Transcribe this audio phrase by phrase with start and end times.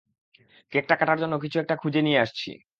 [0.73, 2.51] কেকটা কাটার জন্য কিছু একটা খুঁজে নিয়ে আসছি।